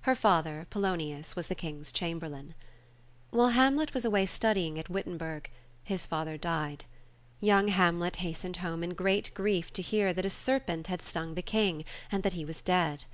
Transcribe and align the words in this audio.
Her 0.00 0.14
father, 0.14 0.66
Polonius, 0.70 1.36
was 1.36 1.48
the 1.48 1.54
King's 1.54 1.92
Chamberlain. 1.92 2.54
While 3.28 3.50
Hamlet 3.50 3.92
was 3.92 4.06
away 4.06 4.24
studying 4.24 4.78
at 4.78 4.88
Wittenberg, 4.88 5.50
his 5.82 6.06
father 6.06 6.38
died. 6.38 6.86
Young 7.38 7.68
Hamlet 7.68 8.16
hastened 8.24 8.56
home 8.56 8.82
in 8.82 8.94
great 8.94 9.30
grief 9.34 9.70
to 9.74 9.82
hear 9.82 10.14
that 10.14 10.24
a 10.24 10.30
serpent 10.30 10.86
had 10.86 11.02
stung 11.02 11.34
the 11.34 11.42
King, 11.42 11.84
and 12.10 12.22
that 12.22 12.32
he 12.32 12.46
was 12.46 12.62
dead. 12.62 13.04